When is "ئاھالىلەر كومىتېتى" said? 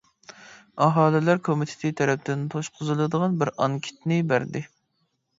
0.83-1.91